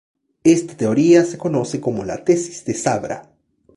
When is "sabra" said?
2.73-3.31